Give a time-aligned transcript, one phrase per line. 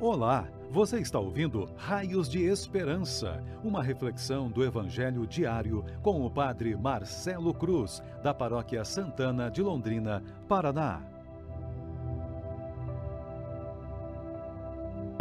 [0.00, 6.76] Olá, você está ouvindo Raios de Esperança, uma reflexão do Evangelho diário com o Padre
[6.76, 11.00] Marcelo Cruz, da Paróquia Santana de Londrina, Paraná.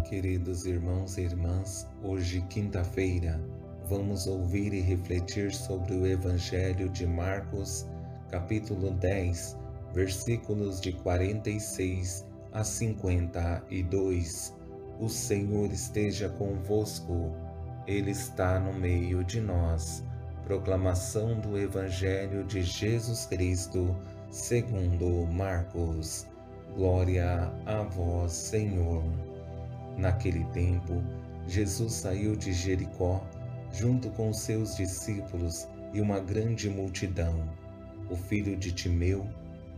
[0.10, 3.40] Queridos irmãos e irmãs, hoje, quinta-feira,
[3.88, 7.86] vamos ouvir e refletir sobre o Evangelho de Marcos,
[8.32, 9.56] capítulo 10,
[9.94, 14.63] versículos de 46 a 52.
[15.00, 17.32] O Senhor esteja convosco,
[17.88, 20.04] Ele está no meio de nós.
[20.46, 23.96] Proclamação do Evangelho de Jesus Cristo,
[24.30, 26.28] segundo Marcos.
[26.76, 29.04] Glória a vós, Senhor.
[29.98, 31.02] Naquele tempo,
[31.48, 33.24] Jesus saiu de Jericó,
[33.72, 37.50] junto com seus discípulos e uma grande multidão.
[38.10, 39.26] O filho de Timeu,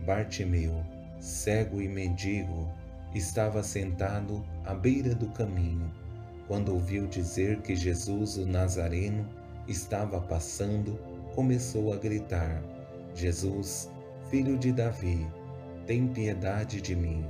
[0.04, 0.84] Bartimeu,
[1.20, 2.68] cego e mendigo,
[3.16, 5.90] estava sentado à beira do caminho,
[6.46, 9.26] quando ouviu dizer que Jesus o Nazareno
[9.66, 10.98] estava passando,
[11.34, 12.62] começou a gritar:
[13.14, 13.90] Jesus,
[14.30, 15.26] filho de Davi,
[15.86, 17.24] tem piedade de mim.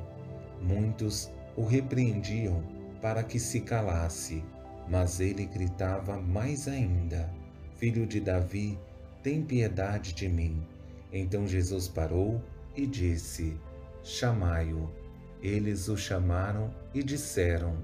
[0.60, 2.62] Muitos o repreendiam
[3.00, 4.42] para que se calasse,
[4.88, 7.30] mas ele gritava mais ainda:
[7.76, 8.78] Filho de Davi,
[9.22, 10.66] tem piedade de mim.
[11.12, 12.42] Então Jesus parou
[12.74, 13.56] e disse:
[14.02, 15.05] Chamai-o.
[15.42, 17.76] Eles o chamaram e disseram: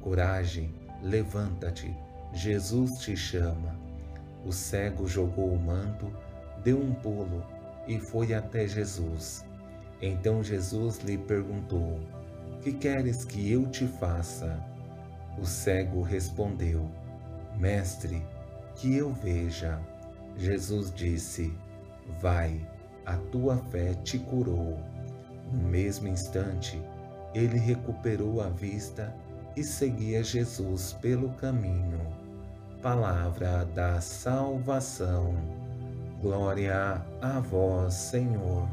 [0.00, 1.94] Coragem, levanta-te,
[2.32, 3.78] Jesus te chama.
[4.44, 6.10] O cego jogou o manto,
[6.64, 7.44] deu um pulo
[7.86, 9.44] e foi até Jesus.
[10.00, 12.00] Então Jesus lhe perguntou:
[12.62, 14.58] Que queres que eu te faça?
[15.38, 16.90] O cego respondeu:
[17.58, 18.22] Mestre,
[18.76, 19.80] que eu veja.
[20.36, 21.52] Jesus disse:
[22.20, 22.66] Vai,
[23.04, 24.78] a tua fé te curou.
[25.52, 26.80] No mesmo instante,
[27.34, 29.14] ele recuperou a vista
[29.56, 32.00] e seguia Jesus pelo caminho.
[32.82, 35.34] Palavra da salvação.
[36.22, 38.68] Glória a vós, Senhor.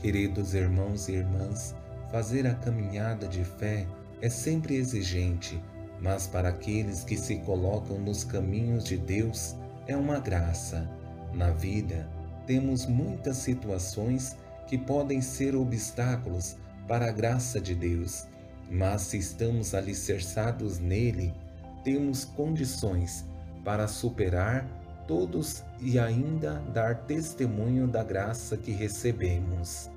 [0.00, 1.74] Queridos irmãos e irmãs,
[2.10, 3.86] fazer a caminhada de fé
[4.20, 5.62] é sempre exigente,
[6.00, 9.56] mas para aqueles que se colocam nos caminhos de Deus
[9.86, 10.88] é uma graça.
[11.32, 12.08] Na vida,
[12.46, 14.36] temos muitas situações
[14.66, 16.56] que podem ser obstáculos
[16.88, 18.26] para a graça de Deus,
[18.70, 21.32] mas se estamos alicerçados nele,
[21.82, 23.24] temos condições
[23.64, 24.66] para superar
[25.06, 29.90] todos e ainda dar testemunho da graça que recebemos.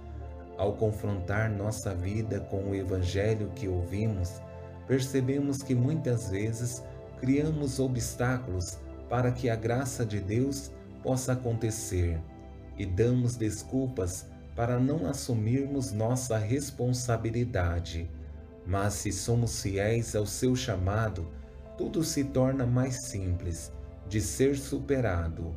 [0.57, 4.41] Ao confrontar nossa vida com o Evangelho que ouvimos,
[4.87, 6.83] percebemos que muitas vezes
[7.19, 8.77] criamos obstáculos
[9.09, 10.71] para que a graça de Deus
[11.03, 12.19] possa acontecer
[12.77, 14.25] e damos desculpas
[14.57, 18.09] para não assumirmos nossa responsabilidade.
[18.65, 21.27] Mas se somos fiéis ao seu chamado,
[21.77, 23.71] tudo se torna mais simples
[24.09, 25.53] de ser superado,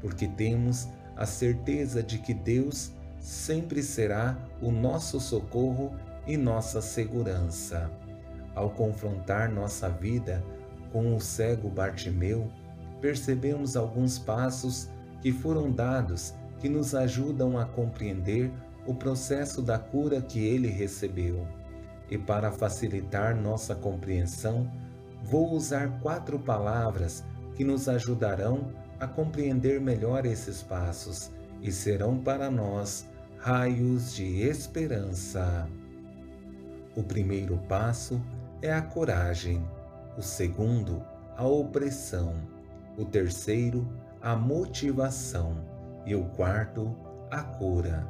[0.00, 2.90] porque temos a certeza de que Deus
[3.20, 5.94] sempre será o nosso socorro
[6.26, 7.88] e nossa segurança.
[8.52, 10.44] Ao confrontar nossa vida
[10.92, 12.50] com o cego Bartimeu,
[13.00, 14.88] percebemos alguns passos
[15.22, 18.52] que foram dados que nos ajudam a compreender
[18.86, 21.46] o processo da cura que ele recebeu.
[22.10, 24.70] E para facilitar nossa compreensão,
[25.22, 31.30] vou usar quatro palavras que nos ajudarão a compreender melhor esses passos
[31.62, 33.06] e serão para nós
[33.38, 35.68] raios de esperança.
[36.94, 38.20] O primeiro passo
[38.60, 39.64] é a coragem,
[40.18, 41.02] o segundo,
[41.36, 42.34] a opressão,
[42.98, 43.88] o terceiro,
[44.20, 45.79] a motivação
[46.10, 46.92] e o quarto,
[47.30, 48.04] a cura.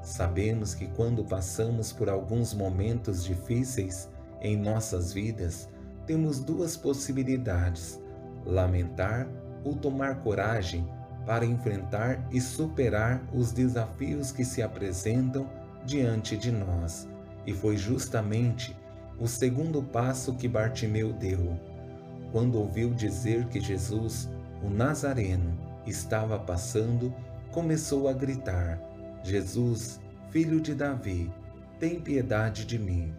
[0.00, 4.08] Sabemos que quando passamos por alguns momentos difíceis
[4.40, 5.68] em nossas vidas,
[6.06, 8.00] temos duas possibilidades:
[8.46, 9.28] lamentar
[9.62, 10.88] ou tomar coragem
[11.26, 15.46] para enfrentar e superar os desafios que se apresentam
[15.84, 17.06] diante de nós.
[17.46, 18.74] E foi justamente
[19.18, 21.58] o segundo passo que Bartimeu deu.
[22.32, 24.30] Quando ouviu dizer que Jesus,
[24.62, 25.52] o Nazareno,
[25.86, 27.14] estava passando,
[27.54, 28.80] começou a gritar:
[29.22, 31.30] Jesus, filho de Davi,
[31.78, 33.14] tem piedade de mim.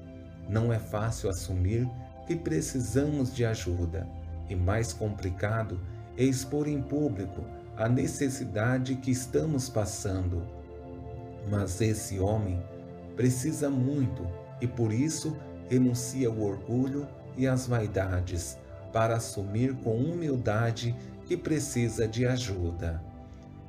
[0.50, 1.90] Não é fácil assumir
[2.28, 4.06] que precisamos de ajuda,
[4.50, 5.80] e mais complicado
[6.18, 7.46] é expor em público
[7.78, 10.44] a necessidade que estamos passando.
[11.50, 12.62] Mas esse homem
[13.16, 14.28] precisa muito
[14.60, 15.36] e por isso
[15.70, 18.58] renuncia ao orgulho e às vaidades
[18.92, 20.94] para assumir com humildade
[21.26, 23.15] que precisa de ajuda.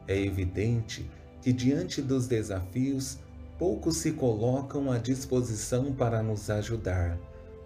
[0.08, 1.08] É evidente
[1.42, 3.18] que, diante dos desafios,
[3.58, 7.18] poucos se colocam à disposição para nos ajudar,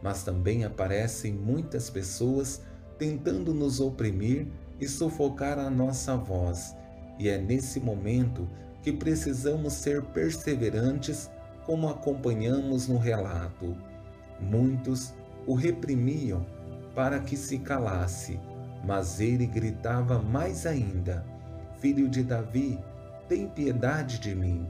[0.03, 2.63] mas também aparecem muitas pessoas
[2.99, 4.47] tentando nos oprimir
[4.81, 6.75] e sufocar a nossa voz,
[7.19, 8.49] e é nesse momento
[8.83, 11.31] que precisamos ser perseverantes,
[11.67, 13.77] como acompanhamos no relato.
[14.41, 15.13] Muitos
[15.47, 16.45] o reprimiam
[16.95, 18.41] para que se calasse,
[18.85, 21.25] mas ele gritava mais ainda:
[21.81, 22.79] Filho de Davi,
[23.27, 24.67] tem piedade de mim.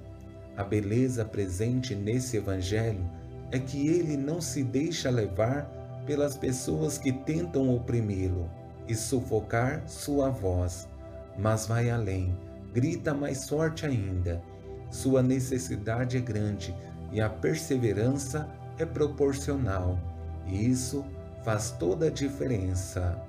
[0.57, 3.05] A beleza presente nesse evangelho
[3.51, 5.65] é que ele não se deixa levar
[6.07, 8.49] pelas pessoas que tentam oprimi-lo
[8.87, 10.89] e sufocar sua voz,
[11.37, 12.37] mas vai além,
[12.73, 14.41] grita mais forte ainda.
[14.89, 16.73] Sua necessidade é grande
[17.11, 18.49] e a perseverança
[18.79, 19.99] é proporcional,
[20.47, 21.05] e isso
[21.43, 23.21] faz toda a diferença.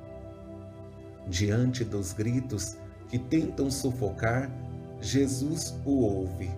[1.27, 2.77] Diante dos gritos
[3.11, 4.49] que tentam sufocar,
[5.01, 6.49] Jesus o ouve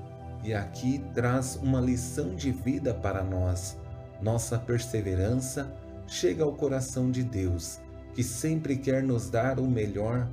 [0.43, 3.77] e aqui traz uma lição de vida para nós.
[4.21, 5.73] Nossa perseverança
[6.05, 7.79] chega ao coração de Deus,
[8.13, 10.29] que sempre quer nos dar o melhor,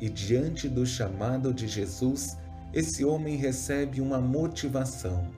[0.00, 2.36] e diante do chamado de Jesus,
[2.72, 5.28] esse homem recebe uma motivação.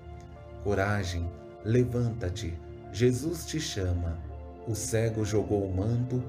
[0.64, 1.30] Coragem,
[1.64, 2.52] levanta-te,
[2.92, 4.18] Jesus te chama.
[4.66, 6.22] O cego jogou o manto,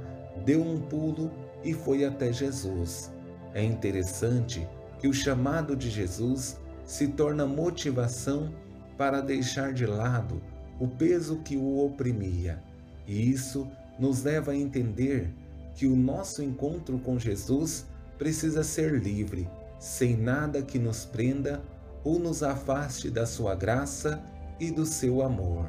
[0.45, 1.31] deu um pulo
[1.63, 3.11] e foi até Jesus.
[3.57, 4.67] É interessante
[4.99, 8.53] que o chamado de Jesus se torna motivação
[8.95, 10.39] para deixar de lado
[10.79, 12.61] o peso que o oprimia.
[13.07, 13.67] E isso
[13.97, 15.33] nos leva a entender
[15.73, 19.49] que o nosso encontro com Jesus precisa ser livre,
[19.79, 21.59] sem nada que nos prenda
[22.03, 24.21] ou nos afaste da sua graça
[24.59, 25.67] e do seu amor.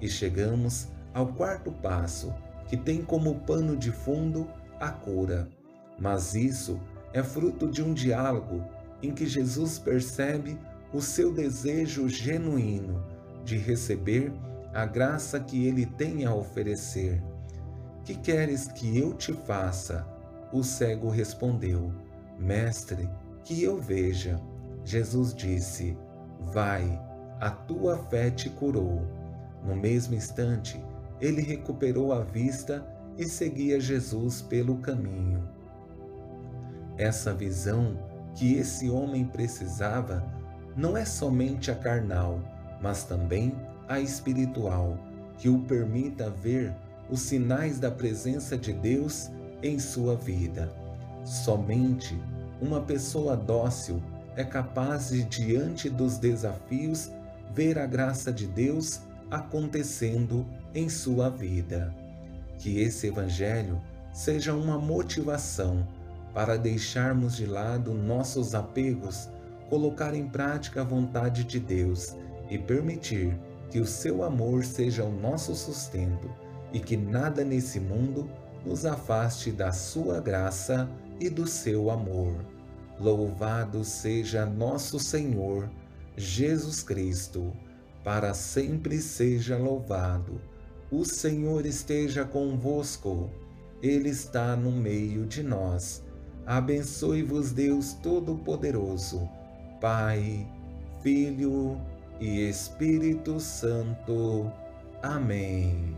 [0.00, 2.34] E chegamos ao quarto passo,
[2.66, 5.48] que tem como pano de fundo a cura.
[6.00, 6.80] Mas isso
[7.12, 8.64] é fruto de um diálogo
[9.02, 10.58] em que Jesus percebe
[10.92, 13.04] o seu desejo genuíno
[13.44, 14.32] de receber
[14.72, 17.22] a graça que ele tem a oferecer.
[18.04, 20.06] Que queres que eu te faça?
[20.52, 21.92] O cego respondeu:
[22.38, 23.08] Mestre,
[23.44, 24.40] que eu veja.
[24.84, 25.96] Jesus disse:
[26.40, 27.00] Vai,
[27.40, 29.02] a tua fé te curou.
[29.64, 30.82] No mesmo instante,
[31.20, 32.84] ele recuperou a vista
[33.16, 35.48] e seguia Jesus pelo caminho.
[36.98, 37.96] Essa visão
[38.34, 40.24] que esse homem precisava
[40.76, 42.40] não é somente a carnal,
[42.80, 43.54] mas também
[43.88, 44.98] a espiritual,
[45.38, 46.74] que o permita ver
[47.10, 49.30] os sinais da presença de Deus
[49.62, 50.72] em sua vida.
[51.24, 52.18] Somente
[52.60, 54.02] uma pessoa dócil
[54.36, 57.10] é capaz de, diante dos desafios,
[57.54, 59.00] ver a graça de Deus
[59.30, 61.94] acontecendo em sua vida.
[62.58, 63.80] Que esse Evangelho
[64.12, 65.86] seja uma motivação
[66.34, 69.28] para deixarmos de lado nossos apegos,
[69.68, 72.16] colocar em prática a vontade de Deus
[72.50, 73.38] e permitir
[73.70, 76.30] que o seu amor seja o nosso sustento
[76.72, 78.30] e que nada nesse mundo
[78.64, 80.88] nos afaste da sua graça
[81.20, 82.34] e do seu amor.
[82.98, 85.68] Louvado seja nosso Senhor
[86.16, 87.52] Jesus Cristo,
[88.04, 90.40] para sempre seja louvado.
[90.90, 93.30] O Senhor esteja convosco,
[93.82, 96.02] Ele está no meio de nós
[96.46, 99.28] Abençoe-vos Deus Todo-Poderoso,
[99.80, 100.46] Pai,
[101.00, 101.80] Filho
[102.20, 104.50] e Espírito Santo.
[105.02, 105.94] Amém.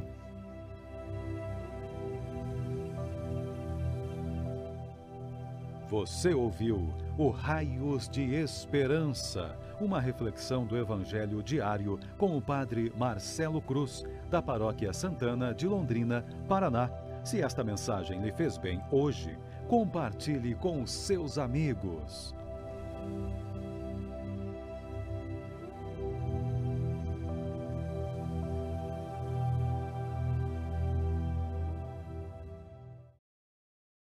[5.88, 13.62] Você ouviu o Raios de Esperança, uma reflexão do Evangelho diário com o Padre Marcelo
[13.62, 16.90] Cruz, da Paróquia Santana de Londrina, Paraná.
[17.24, 22.34] Se esta mensagem lhe fez bem hoje, compartilhe com seus amigos.